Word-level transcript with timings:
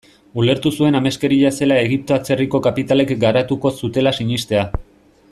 Ulertu 0.43 0.69
zuen 0.79 0.95
ameskeria 0.99 1.51
zela 1.65 1.77
Egipto 1.81 2.15
atzerriko 2.15 2.61
kapitalek 2.69 3.13
garatuko 3.27 3.73
zutela 3.83 4.15
sinestea. 4.23 4.65